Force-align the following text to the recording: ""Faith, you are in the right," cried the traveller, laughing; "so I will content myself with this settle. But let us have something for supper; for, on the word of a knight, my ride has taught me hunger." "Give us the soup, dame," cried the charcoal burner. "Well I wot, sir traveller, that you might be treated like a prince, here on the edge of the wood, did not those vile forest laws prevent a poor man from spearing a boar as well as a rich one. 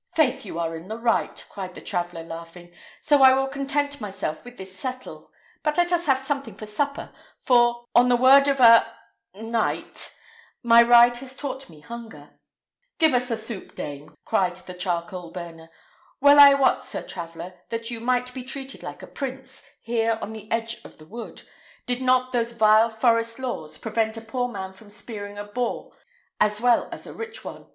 ""Faith, 0.14 0.44
you 0.44 0.60
are 0.60 0.76
in 0.76 0.86
the 0.86 0.96
right," 0.96 1.44
cried 1.48 1.74
the 1.74 1.80
traveller, 1.80 2.22
laughing; 2.22 2.72
"so 3.00 3.20
I 3.20 3.34
will 3.34 3.48
content 3.48 4.00
myself 4.00 4.44
with 4.44 4.56
this 4.56 4.78
settle. 4.78 5.32
But 5.64 5.76
let 5.76 5.90
us 5.90 6.06
have 6.06 6.20
something 6.20 6.54
for 6.54 6.66
supper; 6.66 7.12
for, 7.40 7.84
on 7.92 8.08
the 8.08 8.14
word 8.14 8.46
of 8.46 8.60
a 8.60 8.94
knight, 9.34 10.14
my 10.62 10.82
ride 10.82 11.16
has 11.16 11.34
taught 11.34 11.68
me 11.68 11.80
hunger." 11.80 12.38
"Give 13.00 13.12
us 13.12 13.28
the 13.28 13.36
soup, 13.36 13.74
dame," 13.74 14.14
cried 14.24 14.54
the 14.54 14.74
charcoal 14.74 15.32
burner. 15.32 15.68
"Well 16.20 16.38
I 16.38 16.54
wot, 16.54 16.84
sir 16.84 17.02
traveller, 17.02 17.54
that 17.70 17.90
you 17.90 17.98
might 17.98 18.32
be 18.32 18.44
treated 18.44 18.84
like 18.84 19.02
a 19.02 19.08
prince, 19.08 19.64
here 19.80 20.16
on 20.22 20.32
the 20.32 20.48
edge 20.52 20.76
of 20.84 20.98
the 20.98 21.06
wood, 21.06 21.42
did 21.86 22.00
not 22.00 22.30
those 22.30 22.52
vile 22.52 22.88
forest 22.88 23.40
laws 23.40 23.78
prevent 23.78 24.16
a 24.16 24.20
poor 24.20 24.46
man 24.46 24.72
from 24.74 24.90
spearing 24.90 25.38
a 25.38 25.44
boar 25.44 25.90
as 26.38 26.60
well 26.60 26.88
as 26.92 27.04
a 27.04 27.12
rich 27.12 27.44
one. 27.44 27.66